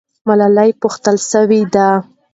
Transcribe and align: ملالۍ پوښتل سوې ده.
ملالۍ 0.27 0.69
پوښتل 0.81 1.15
سوې 1.31 1.61
ده. 1.73 1.87